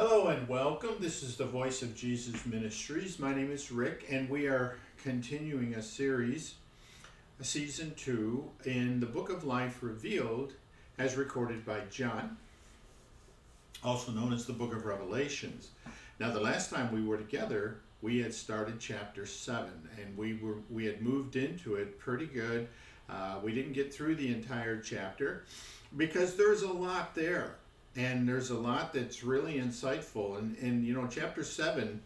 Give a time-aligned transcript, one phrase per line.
[0.00, 0.94] Hello and welcome.
[0.98, 3.18] This is the Voice of Jesus Ministries.
[3.18, 6.54] My name is Rick, and we are continuing a series,
[7.42, 10.54] season two, in the Book of Life Revealed,
[10.96, 12.38] as recorded by John,
[13.84, 15.68] also known as the Book of Revelations.
[16.18, 20.60] Now, the last time we were together, we had started chapter seven, and we were
[20.70, 22.68] we had moved into it pretty good.
[23.10, 25.44] Uh, we didn't get through the entire chapter
[25.98, 27.56] because there's a lot there
[27.96, 30.38] and there's a lot that's really insightful.
[30.38, 32.00] And and you know chapter 7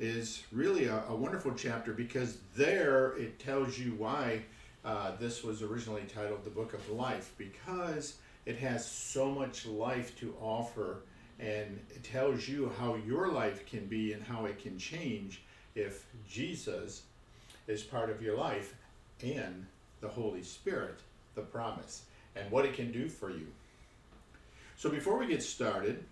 [0.00, 4.42] is really a, a wonderful chapter because there it tells you why
[4.84, 10.16] uh, this was originally titled the book of life because it has so much life
[10.18, 10.98] to offer
[11.40, 15.42] and it tells you how your life can be and how it can change
[15.74, 17.02] if jesus
[17.66, 18.74] is part of your life
[19.22, 19.66] and
[20.00, 20.98] the holy spirit
[21.34, 22.02] the promise
[22.36, 23.46] and what it can do for you
[24.76, 26.04] so before we get started,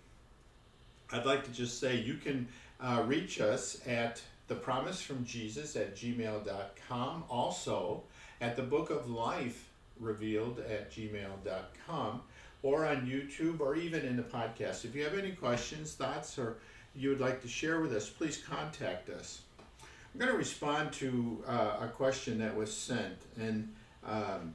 [1.11, 2.47] I'd like to just say you can
[2.79, 7.23] uh, reach us at the promise from Jesus at gmail.com.
[7.29, 8.03] Also
[8.41, 12.21] at the book of life revealed at gmail.com
[12.61, 14.85] or on YouTube or even in the podcast.
[14.85, 16.57] If you have any questions, thoughts, or
[16.95, 19.41] you would like to share with us, please contact us.
[19.81, 23.73] I'm going to respond to uh, a question that was sent, and
[24.05, 24.53] um,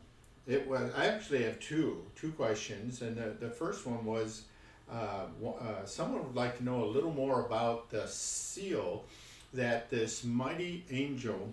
[0.48, 0.90] it was.
[0.96, 4.44] I actually have two two questions, and the, the first one was,
[4.90, 9.04] uh, uh, someone would like to know a little more about the seal
[9.52, 11.52] that this mighty angel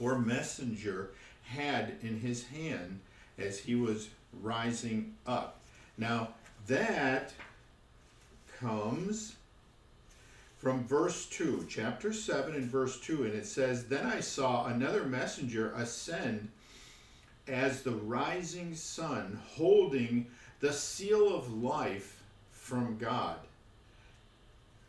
[0.00, 1.10] or messenger
[1.44, 3.00] had in his hand
[3.38, 4.08] as he was
[4.42, 5.60] rising up.
[5.96, 6.30] Now
[6.66, 7.32] that
[8.58, 9.36] comes
[10.58, 15.04] from verse 2, chapter 7 and verse 2, and it says, Then I saw another
[15.04, 16.48] messenger ascend
[17.48, 20.26] as the rising sun, holding
[20.60, 23.38] the seal of life from God.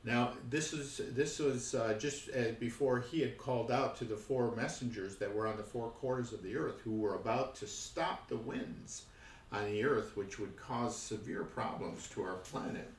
[0.05, 4.15] Now, this is this was uh, just uh, before he had called out to the
[4.15, 7.67] four messengers that were on the four quarters of the earth, who were about to
[7.67, 9.05] stop the winds
[9.51, 12.89] on the earth, which would cause severe problems to our planet.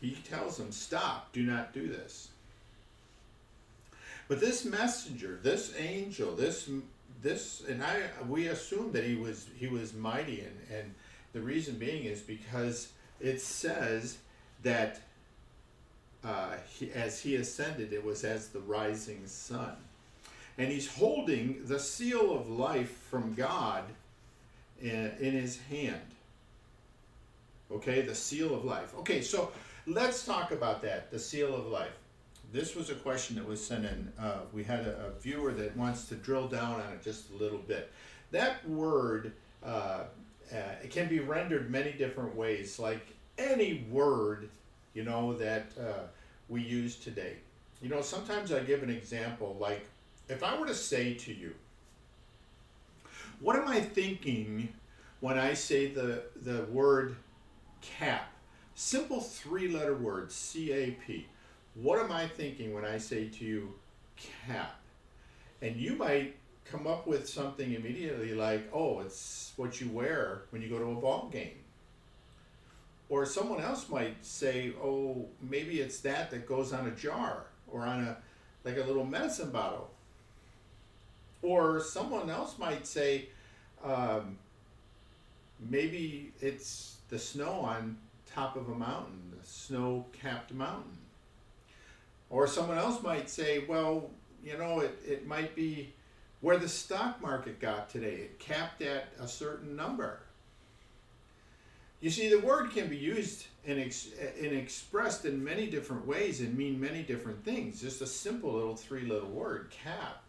[0.00, 1.32] He tells them, "Stop!
[1.32, 2.28] Do not do this."
[4.28, 6.70] But this messenger, this angel, this
[7.22, 10.94] this and I we assumed that he was he was mighty and and
[11.32, 14.18] the reason being is because it says
[14.62, 15.00] that
[16.24, 19.74] uh, he, as he ascended it was as the rising sun.
[20.58, 23.84] And he's holding the seal of life from God
[24.80, 26.00] in, in his hand.
[27.70, 28.94] Okay the seal of life.
[28.98, 29.52] Okay so
[29.86, 31.96] let's talk about that the seal of life
[32.52, 34.12] this was a question that was sent in.
[34.18, 37.36] Uh, we had a, a, viewer that wants to drill down on it just a
[37.36, 37.90] little bit.
[38.30, 39.32] That word
[39.62, 40.04] uh,
[40.52, 43.06] uh, it can be rendered many different ways, like
[43.38, 44.50] any word,
[44.92, 46.04] you know, that uh,
[46.48, 47.36] we use today.
[47.80, 49.86] You know, sometimes I give an example, like
[50.28, 51.54] if I were to say to you,
[53.40, 54.68] what am I thinking
[55.20, 57.16] when I say the, the word
[57.80, 58.30] cap?
[58.74, 61.26] Simple three letter word, C A P.
[61.74, 63.74] What am I thinking when I say to you,
[64.16, 64.80] cap?
[65.62, 70.60] And you might come up with something immediately like, oh, it's what you wear when
[70.60, 71.58] you go to a ball game.
[73.08, 77.84] Or someone else might say, oh, maybe it's that that goes on a jar or
[77.84, 78.16] on a
[78.64, 79.90] like a little medicine bottle.
[81.42, 83.28] Or someone else might say,
[83.82, 84.38] um,
[85.58, 87.96] maybe it's the snow on
[88.32, 91.01] top of a mountain, the snow capped mountain.
[92.32, 94.10] Or someone else might say, well,
[94.42, 95.92] you know, it, it might be
[96.40, 98.14] where the stock market got today.
[98.14, 100.20] It capped at a certain number.
[102.00, 104.08] You see, the word can be used and, ex-
[104.40, 107.82] and expressed in many different ways and mean many different things.
[107.82, 110.24] Just a simple little three little word, cap.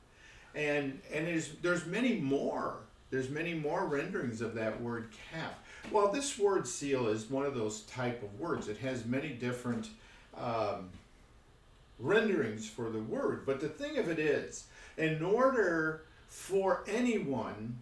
[0.53, 2.79] And, and there's, there's many more.
[3.11, 5.63] There's many more renderings of that word cap.
[5.89, 8.67] Well, this word seal is one of those type of words.
[8.67, 9.87] It has many different
[10.37, 10.89] um,
[11.99, 13.45] renderings for the word.
[13.45, 14.65] But the thing of it is,
[14.97, 17.77] in order for anyone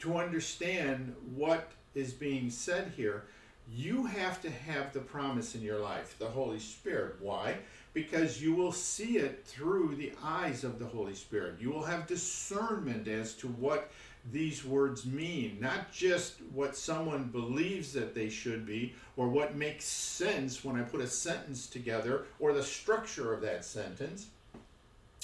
[0.00, 3.24] to understand what is being said here,
[3.72, 7.16] you have to have the promise in your life, the Holy Spirit.
[7.20, 7.56] Why?
[7.94, 11.54] Because you will see it through the eyes of the Holy Spirit.
[11.60, 13.90] You will have discernment as to what
[14.32, 19.84] these words mean, not just what someone believes that they should be or what makes
[19.84, 24.26] sense when I put a sentence together or the structure of that sentence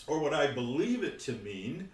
[0.06, 1.88] or what I believe it to mean.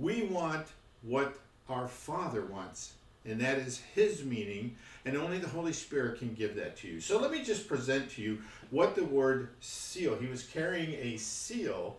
[0.00, 0.66] We want
[1.02, 1.38] what
[1.68, 2.94] our Father wants
[3.26, 7.00] and that is His meaning, and only the Holy Spirit can give that to you.
[7.00, 8.38] So let me just present to you
[8.70, 10.16] what the word seal.
[10.16, 11.96] He was carrying a seal,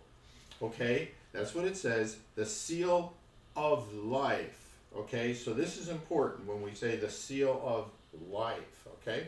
[0.62, 1.12] okay?
[1.34, 3.14] That's what it says, the seal
[3.56, 4.62] of life.
[4.96, 7.90] Okay, so this is important when we say the seal of
[8.32, 8.88] life.
[9.02, 9.28] Okay,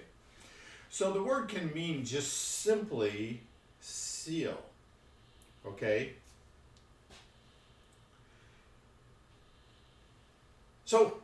[0.89, 3.41] so the word can mean just simply
[3.81, 4.57] seal.
[5.65, 6.13] Okay,
[10.85, 11.17] so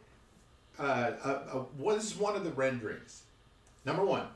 [0.79, 3.23] uh, uh, uh, what is one of the renderings?
[3.85, 4.27] Number one,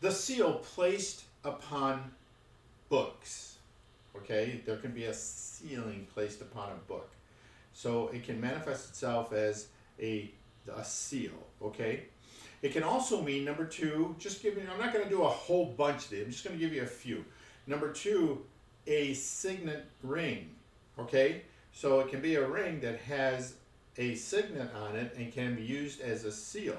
[0.00, 2.12] the seal placed upon
[2.88, 3.56] books.
[4.16, 7.10] Okay, there can be a sealing placed upon a book.
[7.80, 9.68] So it can manifest itself as
[9.98, 10.30] a,
[10.76, 11.32] a seal,
[11.62, 12.02] okay?
[12.60, 15.64] It can also mean, number two, just giving, I'm not going to do a whole
[15.64, 17.24] bunch of them, I'm just going to give you a few.
[17.66, 18.44] Number two,
[18.86, 20.50] a signet ring,
[20.98, 21.40] okay?
[21.72, 23.54] So it can be a ring that has
[23.96, 26.76] a signet on it and can be used as a seal.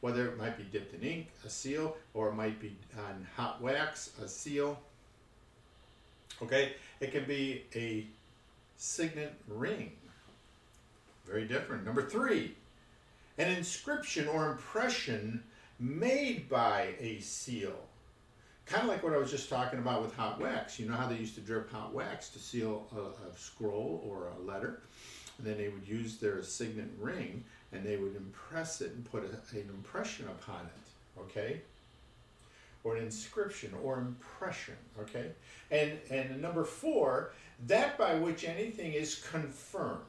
[0.00, 3.62] Whether it might be dipped in ink, a seal, or it might be on hot
[3.62, 4.76] wax, a seal.
[6.42, 8.08] Okay, it can be a
[8.76, 9.92] signet ring.
[11.24, 11.84] Very different.
[11.84, 12.54] Number three,
[13.38, 15.42] an inscription or impression
[15.78, 17.74] made by a seal.
[18.66, 20.78] Kind of like what I was just talking about with hot wax.
[20.78, 24.28] You know how they used to drip hot wax to seal a, a scroll or
[24.28, 24.80] a letter?
[25.38, 29.24] And then they would use their signet ring and they would impress it and put
[29.24, 31.20] a, an impression upon it.
[31.20, 31.60] Okay?
[32.84, 34.76] Or an inscription or impression.
[35.00, 35.30] Okay?
[35.70, 37.32] And, and number four,
[37.66, 40.00] that by which anything is confirmed.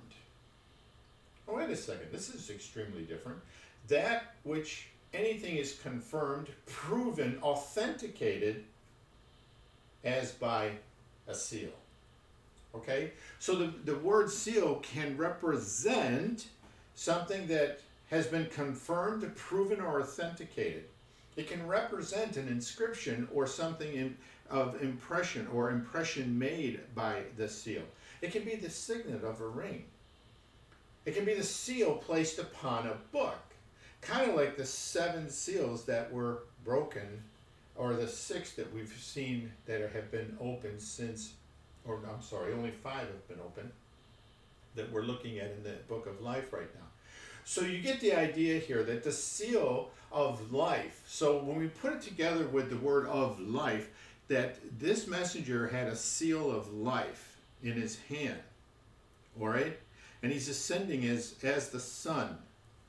[1.47, 3.39] Oh, wait a second, this is extremely different.
[3.87, 8.63] That which anything is confirmed, proven, authenticated
[10.03, 10.71] as by
[11.27, 11.69] a seal.
[12.75, 13.11] Okay?
[13.39, 16.47] So the, the word seal can represent
[16.95, 17.79] something that
[18.09, 20.85] has been confirmed, proven, or authenticated.
[21.35, 24.17] It can represent an inscription or something in,
[24.49, 27.81] of impression or impression made by the seal.
[28.21, 29.85] It can be the signet of a ring.
[31.05, 33.41] It can be the seal placed upon a book,
[34.01, 37.23] kind of like the seven seals that were broken,
[37.75, 41.33] or the six that we've seen that have been opened since,
[41.85, 43.71] or I'm sorry, only five have been opened
[44.75, 46.87] that we're looking at in the book of life right now.
[47.45, 51.93] So you get the idea here that the seal of life, so when we put
[51.93, 53.89] it together with the word of life,
[54.29, 58.39] that this messenger had a seal of life in his hand.
[59.39, 59.77] All right?
[60.23, 62.39] And he's ascending as as the sun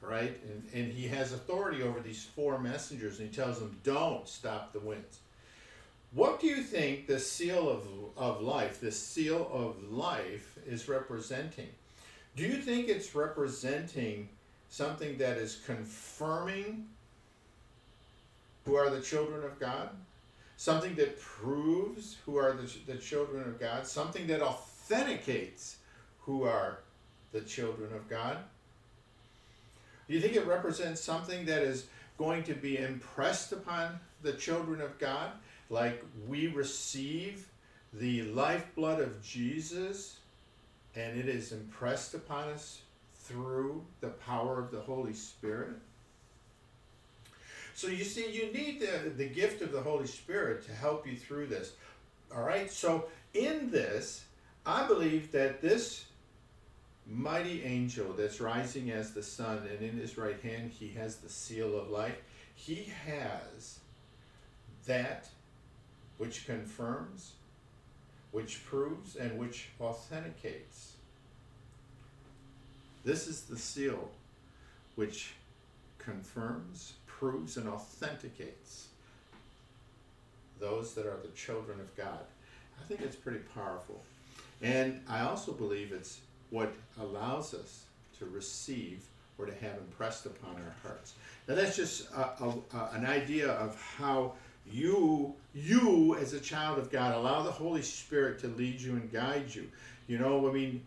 [0.08, 0.38] right?
[0.48, 4.72] And, and he has authority over these four messengers and he tells them don't stop
[4.72, 5.20] the winds.
[6.12, 7.86] What do you think the seal of,
[8.16, 11.68] of life this seal of life is representing?
[12.36, 14.28] Do you think it's representing
[14.68, 16.86] something that is confirming
[18.64, 19.90] who are the children of god?
[20.56, 23.86] Something that proves who are the, the children of god?
[23.86, 25.76] Something that authenticates
[26.20, 26.78] who are
[27.34, 28.38] the children of God?
[30.08, 31.86] Do you think it represents something that is
[32.16, 35.32] going to be impressed upon the children of God?
[35.68, 37.46] Like we receive
[37.92, 40.18] the lifeblood of Jesus
[40.94, 42.80] and it is impressed upon us
[43.16, 45.70] through the power of the Holy Spirit?
[47.74, 51.16] So you see, you need the, the gift of the Holy Spirit to help you
[51.16, 51.72] through this.
[52.34, 52.70] All right?
[52.70, 54.24] So in this,
[54.64, 56.04] I believe that this
[57.06, 61.28] mighty angel that's rising as the sun, and in his right hand he has the
[61.28, 62.16] seal of life.
[62.54, 63.78] He has
[64.86, 65.28] that
[66.18, 67.32] which confirms,
[68.30, 70.92] which proves, and which authenticates.
[73.04, 74.10] This is the seal
[74.94, 75.34] which
[75.98, 78.88] confirms, proves, and authenticates
[80.60, 82.20] those that are the children of God.
[82.80, 84.00] I think it's pretty powerful.
[84.62, 86.20] And I also believe it's
[86.50, 87.84] what allows us
[88.18, 89.04] to receive
[89.38, 91.14] or to have impressed upon our hearts.
[91.48, 94.34] Now that's just a, a, a, an idea of how
[94.70, 99.12] you you as a child of God allow the Holy Spirit to lead you and
[99.12, 99.68] guide you.
[100.06, 100.82] You know, I mean,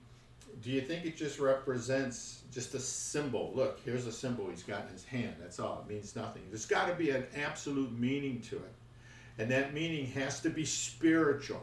[0.63, 3.51] do you think it just represents just a symbol?
[3.55, 5.35] Look, here's a symbol he's got in his hand.
[5.39, 5.85] That's all.
[5.87, 6.43] It means nothing.
[6.49, 8.73] There's got to be an absolute meaning to it.
[9.37, 11.61] And that meaning has to be spiritual.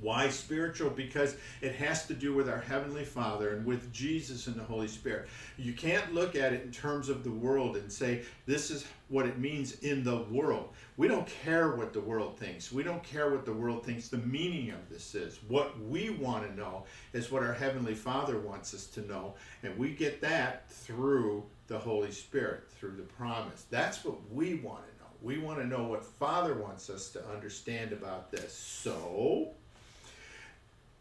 [0.00, 0.90] Why spiritual?
[0.90, 4.88] Because it has to do with our Heavenly Father and with Jesus and the Holy
[4.88, 5.28] Spirit.
[5.58, 9.26] You can't look at it in terms of the world and say, this is what
[9.26, 10.70] it means in the world.
[10.96, 12.70] We don't care what the world thinks.
[12.72, 15.40] We don't care what the world thinks the meaning of this is.
[15.48, 19.34] What we want to know is what our Heavenly Father wants us to know.
[19.62, 23.64] And we get that through the Holy Spirit, through the promise.
[23.70, 25.10] That's what we want to know.
[25.22, 28.54] We want to know what Father wants us to understand about this.
[28.54, 29.50] So,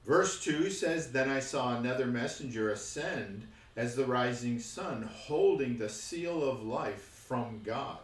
[0.05, 5.89] Verse 2 says, Then I saw another messenger ascend as the rising sun, holding the
[5.89, 7.99] seal of life from God.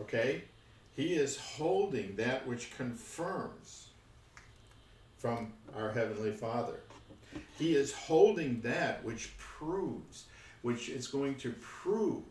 [0.00, 0.42] Okay?
[0.94, 3.88] He is holding that which confirms
[5.18, 6.80] from our Heavenly Father.
[7.58, 10.24] He is holding that which proves,
[10.62, 12.22] which is going to prove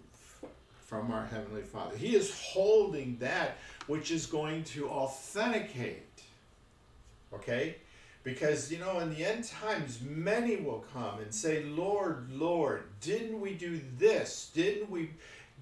[0.85, 1.97] from our Heavenly Father.
[1.97, 6.21] He is holding that which is going to authenticate.
[7.33, 7.77] Okay?
[8.25, 13.39] Because, you know, in the end times, many will come and say, Lord, Lord, didn't
[13.39, 14.49] we do this?
[14.51, 15.11] Didn't we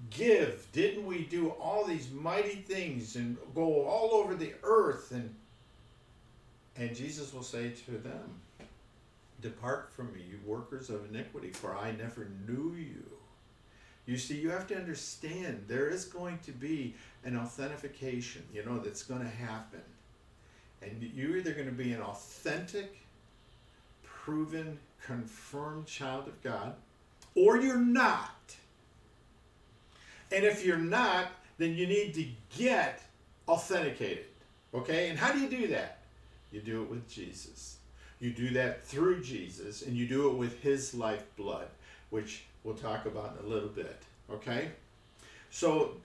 [0.08, 0.66] give?
[0.72, 5.12] Didn't we do all these mighty things and go all over the earth?
[5.12, 5.34] And,
[6.74, 8.40] and Jesus will say to them,
[9.42, 13.04] Depart from me, you workers of iniquity, for I never knew you.
[14.06, 16.94] You see, you have to understand there is going to be
[17.24, 19.82] an authentication, you know, that's going to happen.
[20.84, 22.98] And you're either going to be an authentic,
[24.02, 26.74] proven, confirmed child of God,
[27.34, 28.54] or you're not.
[30.32, 32.26] And if you're not, then you need to
[32.56, 33.02] get
[33.46, 34.26] authenticated.
[34.72, 35.10] Okay?
[35.10, 35.98] And how do you do that?
[36.50, 37.76] You do it with Jesus.
[38.20, 41.66] You do that through Jesus, and you do it with his lifeblood,
[42.10, 44.02] which we'll talk about in a little bit.
[44.30, 44.70] Okay?
[45.50, 45.96] So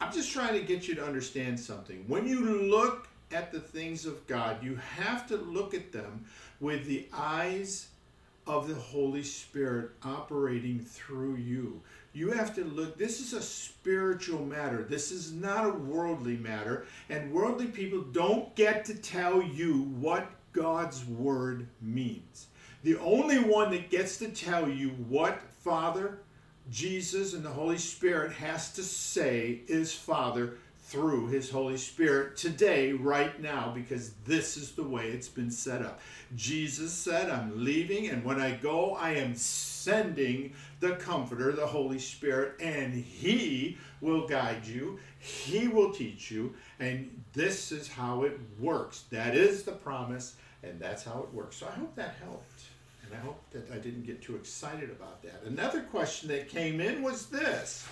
[0.00, 2.04] I'm just trying to get you to understand something.
[2.08, 6.24] When you look at the things of God, you have to look at them
[6.60, 7.88] with the eyes
[8.46, 11.80] of the Holy Spirit operating through you.
[12.12, 14.84] You have to look, this is a spiritual matter.
[14.84, 16.86] This is not a worldly matter.
[17.10, 22.46] And worldly people don't get to tell you what God's word means.
[22.84, 26.18] The only one that gets to tell you what Father,
[26.70, 32.92] Jesus, and the Holy Spirit has to say is Father through His Holy Spirit today,
[32.92, 36.00] right now, because this is the way it's been set up.
[36.36, 41.98] Jesus said, I'm leaving, and when I go, I am sending the Comforter, the Holy
[41.98, 48.38] Spirit, and He will guide you, He will teach you, and this is how it
[48.60, 49.04] works.
[49.10, 51.56] That is the promise, and that's how it works.
[51.56, 52.62] So I hope that helped.
[53.06, 55.42] And I hope that I didn't get too excited about that.
[55.46, 57.86] Another question that came in was this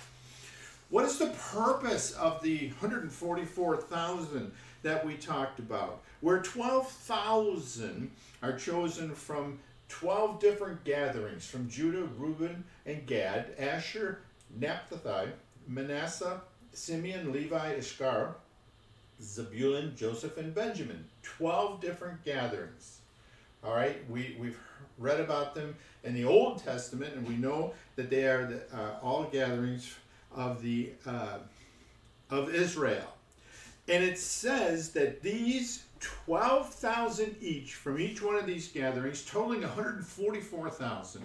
[0.89, 4.51] what is the purpose of the 144,000
[4.83, 6.01] that we talked about?
[6.21, 8.11] Where 12,000
[8.41, 9.59] are chosen from
[9.89, 14.21] 12 different gatherings from Judah, Reuben, and Gad, Asher,
[14.59, 15.29] Naphtali,
[15.67, 16.41] Manasseh,
[16.73, 18.35] Simeon, Levi, Issachar,
[19.21, 21.05] Zebulun, Joseph, and Benjamin.
[21.21, 22.99] 12 different gatherings.
[23.63, 24.59] All right, we, we've
[24.97, 28.99] read about them in the Old Testament, and we know that they are the, uh,
[29.01, 29.95] all gatherings
[30.35, 31.39] of the uh,
[32.29, 33.13] of Israel.
[33.87, 41.21] And it says that these 12,000 each from each one of these gatherings, totaling 144,000,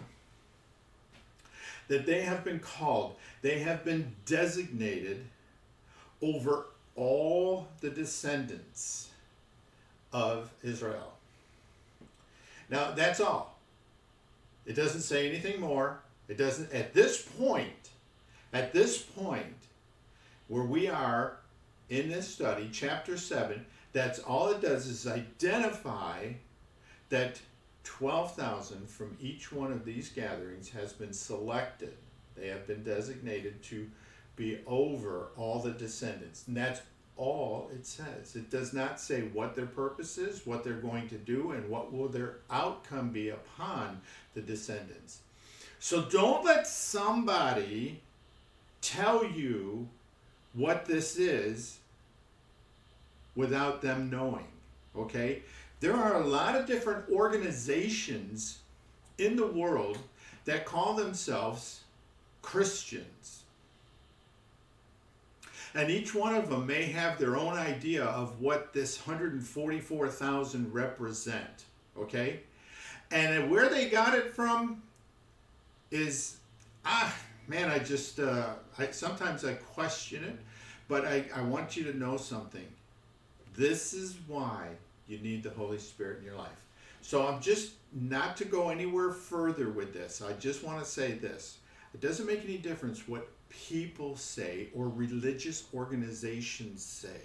[1.88, 5.24] that they have been called, they have been designated
[6.20, 9.10] over all the descendants
[10.12, 11.12] of Israel.
[12.70, 13.58] Now, that's all.
[14.66, 16.00] It doesn't say anything more.
[16.28, 17.87] It doesn't, at this point,
[18.52, 19.56] at this point,
[20.48, 21.36] where we are
[21.88, 26.28] in this study, chapter 7, that's all it does is identify
[27.08, 27.40] that
[27.84, 31.96] 12,000 from each one of these gatherings has been selected.
[32.36, 33.88] They have been designated to
[34.36, 36.44] be over all the descendants.
[36.46, 36.80] And that's
[37.16, 38.36] all it says.
[38.36, 41.92] It does not say what their purpose is, what they're going to do, and what
[41.92, 44.00] will their outcome be upon
[44.34, 45.20] the descendants.
[45.80, 48.00] So don't let somebody
[48.80, 49.88] tell you
[50.54, 51.78] what this is
[53.34, 54.46] without them knowing.
[54.96, 55.42] Okay?
[55.80, 58.58] There are a lot of different organizations
[59.18, 59.98] in the world
[60.44, 61.80] that call themselves
[62.42, 63.42] Christians.
[65.74, 71.64] And each one of them may have their own idea of what this 144,000 represent.
[71.96, 72.40] Okay?
[73.10, 74.82] And where they got it from
[75.90, 76.38] is,
[76.84, 77.14] ah,
[77.48, 80.38] man, I just, uh, I, sometimes I question it,
[80.86, 82.66] but I, I want you to know something.
[83.56, 84.68] This is why
[85.08, 86.66] you need the Holy Spirit in your life.
[87.00, 90.22] So I'm just not to go anywhere further with this.
[90.22, 91.58] I just want to say this.
[91.94, 97.22] It doesn't make any difference what people say or religious organizations say.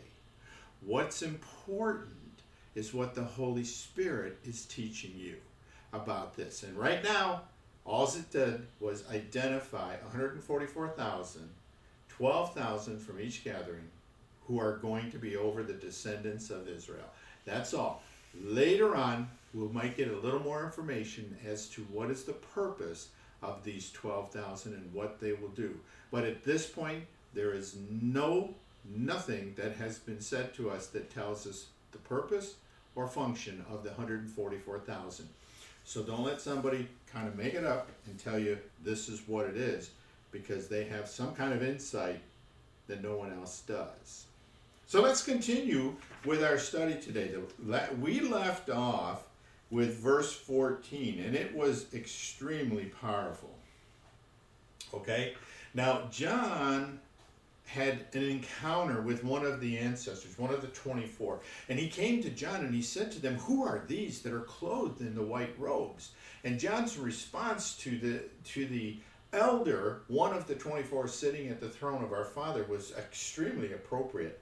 [0.82, 2.10] What's important
[2.76, 5.36] is what the Holy Spirit is teaching you
[5.92, 6.64] about this.
[6.64, 7.42] And right now,
[7.86, 11.50] all it did was identify 144,000,
[12.10, 13.90] 12,000 from each gathering
[14.48, 17.06] who are going to be over the descendants of Israel.
[17.46, 18.02] That's all.
[18.42, 23.10] Later on, we might get a little more information as to what is the purpose
[23.42, 25.78] of these 12,000 and what they will do.
[26.12, 28.54] But at this point, there is no
[28.86, 32.56] nothing that has been said to us that tells us the purpose
[32.96, 35.28] or function of the 144,000.
[35.84, 39.46] So don't let somebody kind of make it up and tell you this is what
[39.46, 39.92] it is
[40.32, 42.20] because they have some kind of insight
[42.88, 44.26] that no one else does.
[44.88, 47.32] So let's continue with our study today.
[48.00, 49.24] We left off
[49.72, 53.56] with verse 14, and it was extremely powerful.
[54.94, 55.34] Okay?
[55.74, 57.00] Now, John
[57.66, 61.40] had an encounter with one of the ancestors, one of the 24.
[61.70, 64.42] And he came to John and he said to them, Who are these that are
[64.42, 66.12] clothed in the white robes?
[66.44, 68.98] And John's response to the to the
[69.32, 74.40] elder, one of the 24 sitting at the throne of our Father, was extremely appropriate.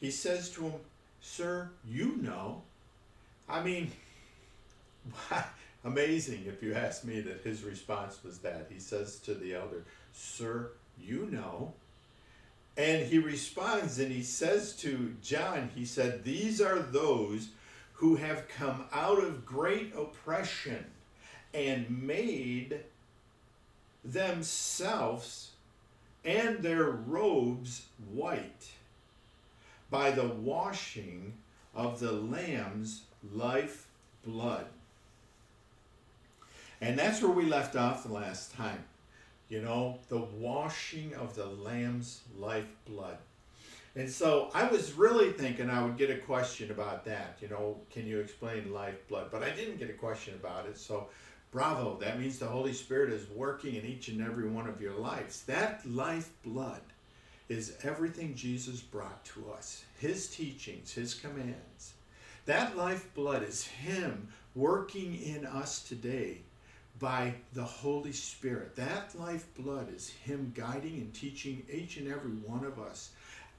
[0.00, 0.80] He says to him,
[1.20, 2.62] Sir, you know.
[3.48, 3.90] I mean,
[5.84, 8.68] amazing if you ask me that his response was that.
[8.72, 11.74] He says to the elder, Sir, you know.
[12.76, 17.48] And he responds and he says to John, he said, These are those
[17.94, 20.84] who have come out of great oppression
[21.52, 22.80] and made
[24.04, 25.52] themselves
[26.24, 28.72] and their robes white
[29.90, 31.34] by the washing
[31.74, 33.02] of the Lamb's
[33.32, 33.86] life
[34.26, 34.66] blood.
[36.80, 38.84] And that's where we left off the last time.
[39.48, 43.18] You know, the washing of the Lamb's life blood.
[43.96, 47.38] And so I was really thinking I would get a question about that.
[47.40, 49.28] You know, can you explain life blood?
[49.30, 50.76] But I didn't get a question about it.
[50.76, 51.08] So
[51.52, 54.94] bravo, that means the Holy Spirit is working in each and every one of your
[54.94, 55.44] lives.
[55.44, 56.80] That life blood
[57.48, 61.94] is everything Jesus brought to us His teachings, His commands.
[62.46, 66.38] That life blood is Him working in us today
[67.04, 68.74] by the Holy Spirit.
[68.76, 73.10] That life blood is Him guiding and teaching each and every one of us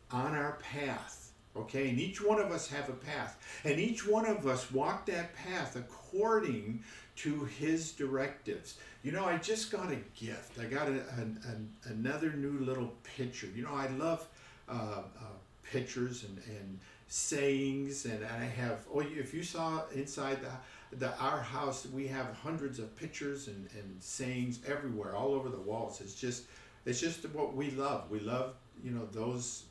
[0.10, 1.32] on our path.
[1.56, 5.06] Okay, and each one of us have a path, and each one of us walk
[5.06, 6.84] that path according
[7.18, 8.80] to His directives.
[9.04, 10.60] You know, I just got a gift.
[10.60, 13.48] I got a, a, a another new little picture.
[13.56, 14.28] You know, I love
[14.68, 15.38] uh, uh,
[15.72, 16.80] pictures and, and
[17.10, 18.80] sayings, and I have.
[18.92, 20.52] Oh, if you saw inside the
[21.00, 25.60] the our house we have hundreds of pictures and, and sayings everywhere all over the
[25.60, 26.02] walls.
[26.02, 26.46] It's just
[26.86, 28.10] it's just what we love.
[28.10, 29.64] We love you know those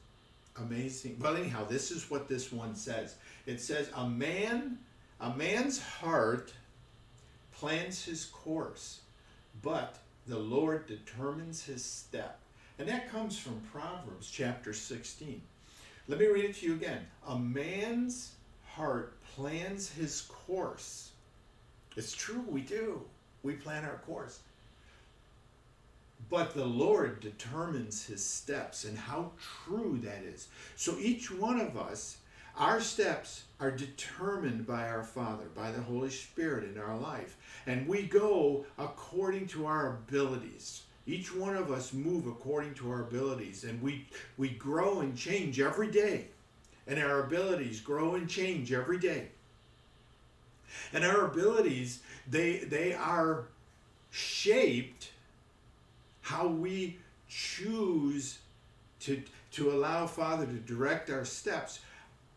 [0.60, 3.16] amazing well anyhow this is what this one says.
[3.46, 4.78] It says a man
[5.20, 6.52] a man's heart
[7.52, 9.00] plans his course
[9.62, 12.40] but the lord determines his step.
[12.78, 15.40] And that comes from proverbs chapter 16
[16.06, 17.06] let me read it to you again.
[17.26, 18.32] A man's
[18.66, 21.12] heart plans his course.
[21.96, 23.02] It's true, we do.
[23.42, 24.40] We plan our course.
[26.30, 29.33] But the Lord determines his steps and how
[29.66, 30.48] true that is.
[30.76, 32.16] So each one of us,
[32.57, 37.37] our steps are determined by our Father, by the Holy Spirit in our life.
[37.66, 40.83] And we go according to our abilities.
[41.07, 44.07] Each one of us move according to our abilities and we,
[44.38, 46.28] we grow and change every day
[46.87, 49.28] and our abilities grow and change every day.
[50.92, 53.44] And our abilities, they, they are
[54.10, 55.10] shaped
[56.20, 58.38] how we choose
[59.00, 61.80] to, to allow Father to direct our steps.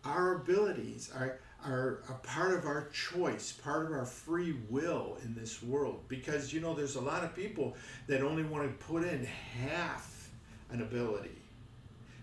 [0.03, 5.35] Our abilities are, are a part of our choice, part of our free will in
[5.35, 6.01] this world.
[6.07, 7.75] Because, you know, there's a lot of people
[8.07, 10.29] that only want to put in half
[10.71, 11.37] an ability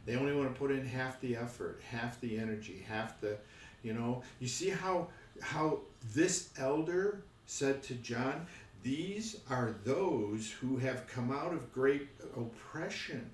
[0.07, 3.39] they only want to put in half the effort, half the energy, half the,
[3.83, 4.23] you know.
[4.39, 5.09] You see how
[5.41, 5.81] how
[6.15, 8.47] this elder said to John,
[8.83, 13.31] "These are those who have come out of great oppression."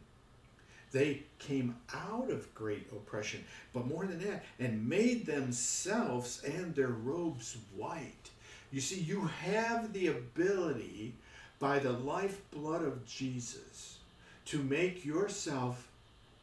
[0.93, 6.89] They came out of great oppression, but more than that, and made themselves and their
[6.89, 8.31] robes white.
[8.73, 11.15] You see, you have the ability
[11.61, 13.99] by the lifeblood of Jesus
[14.47, 15.89] to make yourself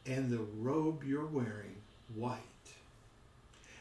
[0.06, 1.76] and the robe you're wearing
[2.14, 2.57] white.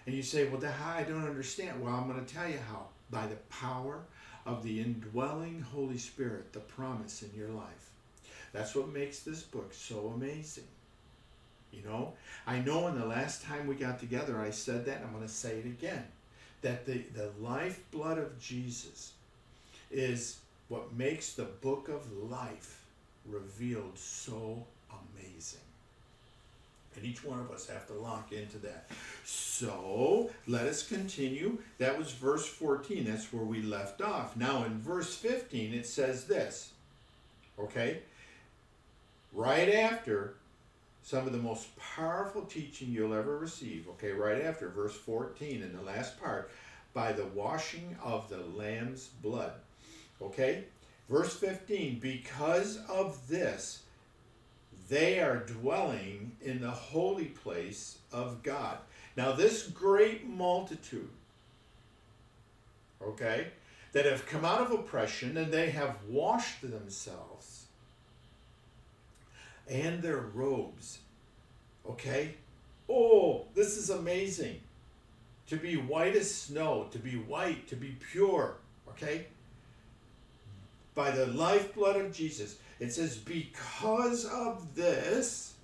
[0.08, 1.84] And you say, well, I don't understand.
[1.84, 2.88] Well, I'm going to tell you how.
[3.12, 4.00] By the power
[4.46, 7.92] of the indwelling Holy Spirit, the promise in your life.
[8.54, 10.64] That's what makes this book so amazing.
[11.74, 12.14] You know,
[12.48, 15.28] I know in the last time we got together, I said that, and I'm going
[15.28, 16.06] to say it again
[16.62, 19.12] that the, the lifeblood of Jesus
[19.92, 20.40] is
[20.70, 22.86] what makes the book of life
[23.26, 25.60] revealed so amazing.
[26.98, 28.90] And each one of us have to lock into that.
[29.24, 31.60] So let us continue.
[31.78, 33.06] That was verse 14.
[33.06, 34.36] That's where we left off.
[34.36, 36.72] Now in verse 15, it says this.
[37.60, 38.00] Okay?
[39.32, 40.36] Right after
[41.04, 43.88] some of the most powerful teaching you'll ever receive.
[43.90, 46.52] Okay, right after verse 14 in the last part,
[46.94, 49.54] by the washing of the Lamb's blood.
[50.22, 50.66] Okay?
[51.10, 53.84] Verse 15, because of this,
[54.88, 58.78] they are dwelling in the holy place of God.
[59.16, 61.10] Now, this great multitude,
[63.02, 63.48] okay,
[63.92, 67.66] that have come out of oppression and they have washed themselves
[69.70, 71.00] and their robes,
[71.90, 72.36] okay?
[72.90, 74.62] Oh, this is amazing.
[75.48, 78.56] To be white as snow, to be white, to be pure,
[78.90, 79.28] okay?
[80.94, 82.58] By the lifeblood of Jesus.
[82.80, 85.56] It says, because of this,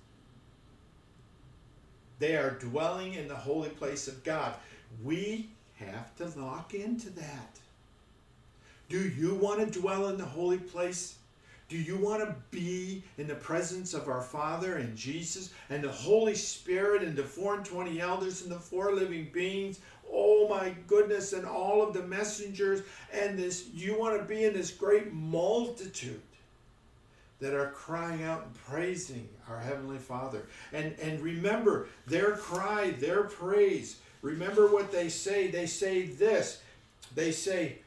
[2.18, 4.54] they are dwelling in the holy place of God.
[5.02, 7.58] We have to lock into that.
[8.88, 11.16] Do you want to dwell in the holy place?
[11.68, 15.90] Do you want to be in the presence of our Father and Jesus and the
[15.90, 19.80] Holy Spirit and the four and twenty elders and the four living beings?
[20.12, 24.52] Oh my goodness, and all of the messengers and this, you want to be in
[24.52, 26.20] this great multitude
[27.44, 30.46] that are crying out and praising our Heavenly Father.
[30.72, 33.98] And, and remember their cry, their praise.
[34.22, 35.48] Remember what they say.
[35.48, 36.62] They say this.
[37.14, 37.80] They say,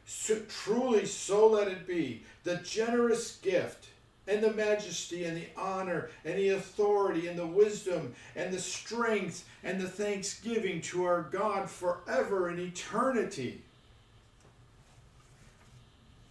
[0.48, 2.24] truly so let it be.
[2.44, 3.88] The generous gift
[4.28, 9.44] and the majesty and the honor and the authority and the wisdom and the strength
[9.64, 13.64] and the thanksgiving to our God forever and eternity.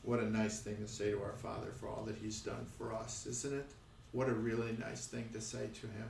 [0.07, 2.95] What a nice thing to say to our Father for all that He's done for
[2.95, 3.67] us, isn't it?
[4.13, 6.09] What a really nice thing to say to Him.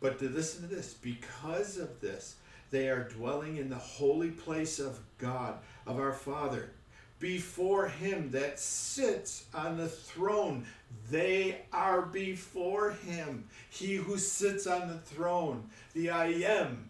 [0.00, 2.36] But to listen to this, because of this,
[2.70, 6.70] they are dwelling in the holy place of God, of our Father,
[7.18, 10.64] before Him that sits on the throne.
[11.10, 13.48] They are before Him.
[13.68, 16.88] He who sits on the throne, the I am.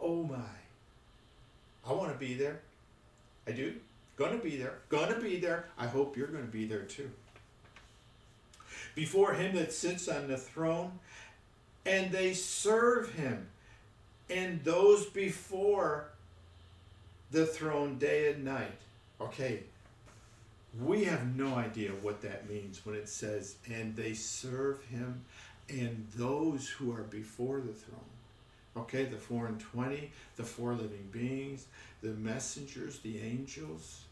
[0.00, 0.38] Oh my.
[1.86, 2.62] I want to be there.
[3.46, 3.74] I do.
[4.16, 4.78] Gonna be there.
[4.88, 5.66] Gonna be there.
[5.78, 7.10] I hope you're gonna be there too.
[8.94, 10.98] Before him that sits on the throne,
[11.86, 13.48] and they serve him,
[14.28, 16.08] and those before
[17.30, 18.78] the throne day and night.
[19.20, 19.62] Okay,
[20.80, 25.24] we have no idea what that means when it says, and they serve him,
[25.68, 28.00] and those who are before the throne.
[28.76, 31.66] Okay, the four and twenty, the four living beings,
[32.02, 34.02] the messengers, the angels.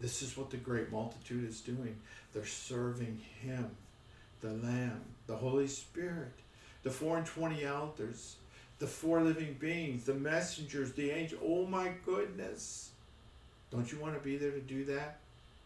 [0.00, 1.96] This is what the great multitude is doing.
[2.32, 3.70] They're serving Him,
[4.42, 6.32] the Lamb, the Holy Spirit,
[6.82, 8.36] the four and twenty elders,
[8.78, 11.40] the four living beings, the messengers, the angels.
[11.42, 12.90] Oh my goodness.
[13.70, 15.18] Don't you want to be there to do that?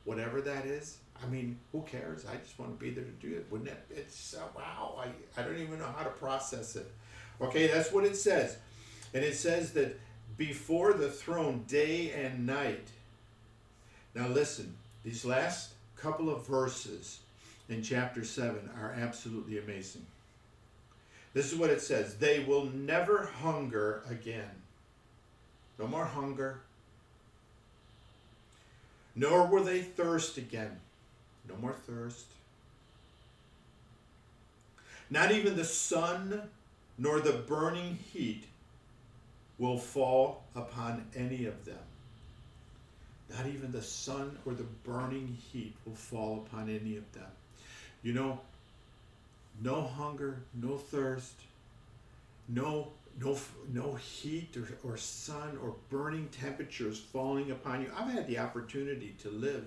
[0.05, 0.99] Whatever that is.
[1.21, 2.25] I mean, who cares?
[2.25, 3.47] I just want to be there to do it.
[3.51, 3.85] Wouldn't it?
[3.91, 5.03] It's wow.
[5.03, 6.91] I, I don't even know how to process it.
[7.41, 8.57] Okay, that's what it says.
[9.15, 9.99] And it says that
[10.37, 12.89] before the throne day and night.
[14.15, 14.75] Now, listen,
[15.05, 17.21] these last couple of verses
[17.69, 20.07] in chapter 7 are absolutely amazing.
[21.35, 24.51] This is what it says They will never hunger again.
[25.79, 26.61] No more hunger.
[29.15, 30.79] Nor will they thirst again.
[31.49, 32.27] No more thirst.
[35.11, 36.43] Not even the sun
[36.99, 38.45] nor the burning heat
[39.59, 41.79] will fall upon any of them.
[43.35, 47.31] Not even the sun or the burning heat will fall upon any of them.
[48.03, 48.41] You know,
[49.63, 51.35] no hunger, no thirst,
[52.49, 52.89] no
[53.21, 53.37] no
[53.73, 57.91] no heat or, or sun or burning temperatures falling upon you.
[57.97, 59.67] I've had the opportunity to live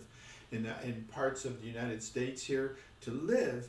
[0.52, 3.67] in the, in parts of the United States here to live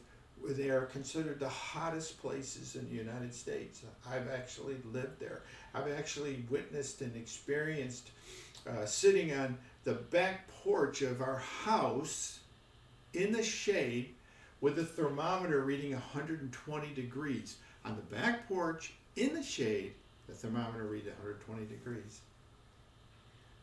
[0.48, 3.82] they are considered the hottest places in the United States.
[4.10, 5.42] I've actually lived there.
[5.74, 8.10] I've actually witnessed and experienced
[8.68, 12.40] uh, sitting on the back porch of our house
[13.14, 14.14] in the shade
[14.60, 19.92] with the thermometer reading 120 degrees on the back porch in the shade,
[20.28, 22.20] the thermometer read 120 degrees.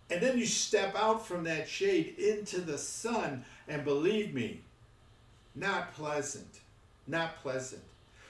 [0.09, 4.61] And then you step out from that shade into the sun, and believe me,
[5.55, 6.59] not pleasant.
[7.09, 7.81] Not pleasant.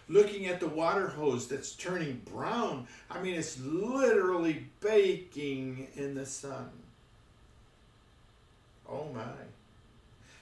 [0.08, 6.26] Looking at the water hose that's turning brown, I mean, it's literally baking in the
[6.26, 6.70] sun.
[8.90, 9.22] Oh my.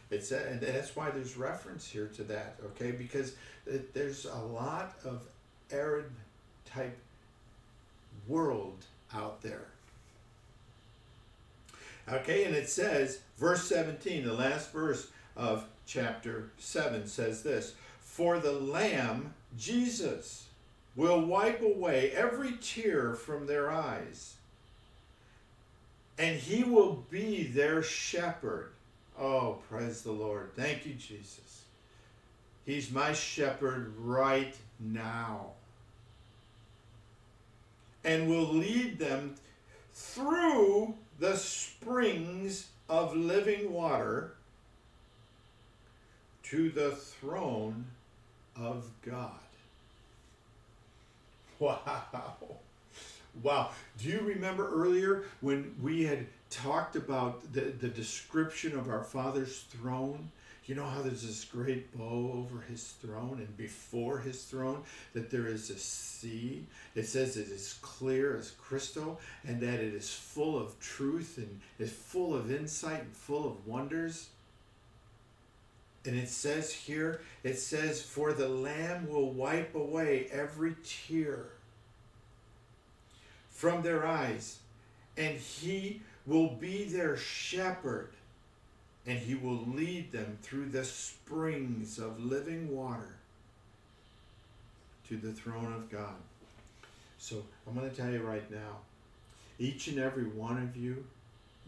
[0.10, 2.92] It's a, and that's why there's reference here to that, okay?
[2.92, 5.24] Because it, there's a lot of
[5.70, 6.12] arid
[6.64, 6.98] type
[8.28, 9.66] world out there.
[12.08, 17.74] Okay, and it says, verse 17, the last verse of chapter 7 says this
[18.18, 20.48] For the Lamb, Jesus,
[20.96, 24.38] will wipe away every tear from their eyes,
[26.18, 28.72] and he will be their shepherd.
[29.20, 30.50] Oh, praise the Lord.
[30.56, 31.66] Thank you, Jesus.
[32.66, 35.52] He's my shepherd right now.
[38.04, 39.36] And will lead them
[39.94, 44.34] through the springs of living water
[46.46, 47.86] to the throne
[48.60, 49.32] of God.
[51.60, 52.04] Wow.
[53.42, 53.72] Wow.
[53.98, 59.62] Do you remember earlier when we had talked about the, the description of our Father's
[59.72, 60.32] throne?
[60.68, 65.32] You know how there's this great bow over his throne, and before his throne, that
[65.32, 66.66] there is a sea.
[66.94, 71.62] It says it is clear as crystal, and that it is full of truth and
[71.80, 74.28] is full of insight and full of wonders.
[76.08, 81.48] And it says here, it says, For the Lamb will wipe away every tear
[83.50, 84.60] from their eyes,
[85.18, 88.12] and he will be their shepherd,
[89.06, 93.16] and he will lead them through the springs of living water
[95.10, 96.16] to the throne of God.
[97.18, 98.78] So I'm going to tell you right now,
[99.60, 101.04] each and every one of you,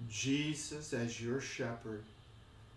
[0.09, 2.03] Jesus as your shepherd,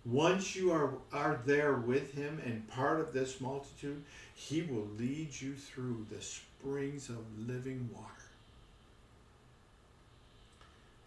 [0.05, 4.03] once you are, are there with him and part of this multitude,
[4.35, 8.09] he will lead you through the springs of living water.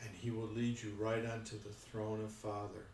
[0.01, 2.85] And he will lead you right onto the throne of Father.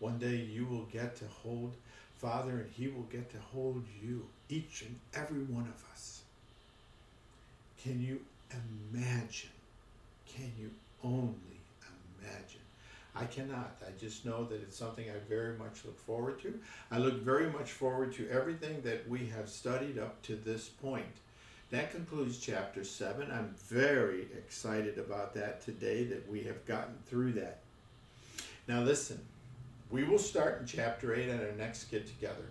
[0.00, 1.72] One day you will get to hold
[2.18, 6.22] Father, and he will get to hold you, each and every one of us.
[7.82, 9.50] Can you imagine?
[10.26, 10.70] Can you
[11.04, 11.60] only
[12.20, 12.65] imagine?
[13.18, 13.76] I cannot.
[13.86, 16.58] I just know that it's something I very much look forward to.
[16.90, 21.06] I look very much forward to everything that we have studied up to this point.
[21.70, 23.30] That concludes chapter 7.
[23.32, 27.60] I'm very excited about that today, that we have gotten through that.
[28.68, 29.20] Now, listen,
[29.90, 32.44] we will start in chapter 8 at our next get together.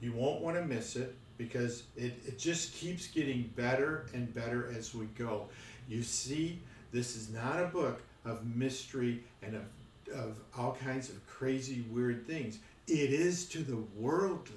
[0.00, 4.72] You won't want to miss it because it, it just keeps getting better and better
[4.76, 5.48] as we go.
[5.88, 6.60] You see,
[6.92, 12.26] this is not a book of mystery and of, of all kinds of crazy, weird
[12.26, 12.58] things.
[12.86, 14.56] It is to the worldly,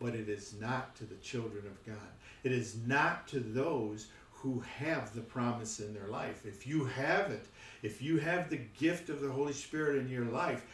[0.00, 1.96] but it is not to the children of God.
[2.44, 6.44] It is not to those who have the promise in their life.
[6.44, 7.46] If you have it,
[7.82, 10.64] if you have the gift of the Holy Spirit in your life,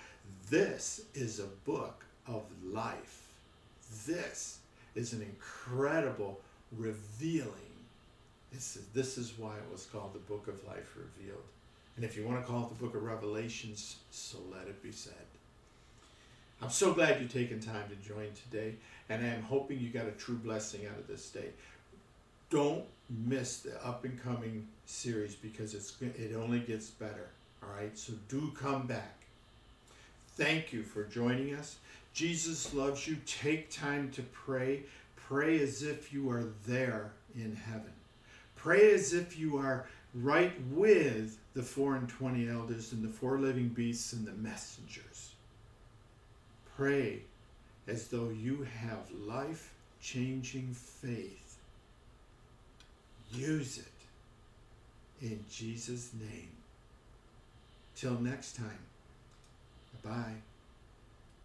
[0.49, 3.29] this is a book of life.
[4.07, 4.59] This
[4.95, 6.41] is an incredible
[6.73, 7.53] revealing.
[8.53, 11.45] This is, this is why it was called the Book of Life Revealed.
[11.99, 14.93] And if you want to call it the book of Revelations, so let it be
[14.93, 15.15] said.
[16.63, 18.77] I'm so glad you've taken time to join today,
[19.09, 21.49] and I am hoping you got a true blessing out of this day.
[22.51, 22.85] Don't
[23.27, 27.31] miss the up and coming series because it's it only gets better.
[27.65, 29.17] All right, so do come back.
[30.37, 31.79] Thank you for joining us.
[32.15, 33.17] Jesus loves you.
[33.27, 34.85] Take time to pray.
[35.17, 37.91] Pray as if you are there in heaven.
[38.55, 43.37] Pray as if you are right with the four and twenty elders and the four
[43.37, 45.33] living beasts and the messengers.
[46.77, 47.23] Pray
[47.89, 51.57] as though you have life changing faith.
[53.33, 56.51] Use it in Jesus' name.
[57.97, 58.87] Till next time,
[60.05, 60.37] bye.